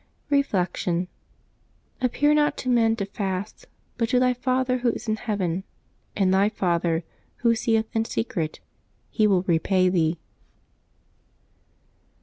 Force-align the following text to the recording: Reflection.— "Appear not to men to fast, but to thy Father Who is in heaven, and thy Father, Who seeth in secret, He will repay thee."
Reflection.— 0.31 1.09
"Appear 2.01 2.33
not 2.33 2.57
to 2.57 2.69
men 2.69 2.95
to 2.95 3.05
fast, 3.05 3.67
but 3.99 4.09
to 4.09 4.19
thy 4.19 4.33
Father 4.33 4.79
Who 4.79 4.89
is 4.89 5.07
in 5.07 5.15
heaven, 5.15 5.63
and 6.15 6.33
thy 6.33 6.49
Father, 6.49 7.03
Who 7.41 7.53
seeth 7.53 7.85
in 7.95 8.05
secret, 8.05 8.61
He 9.11 9.27
will 9.27 9.43
repay 9.43 9.89
thee." 9.89 10.19